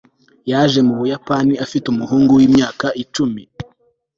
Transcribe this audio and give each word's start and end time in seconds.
yaje 0.51 0.79
mu 0.87 0.93
buyapani 0.99 1.53
afite 1.65 1.85
umuhungu 1.89 2.31
wimyaka 2.39 2.87
icumi 3.03 3.43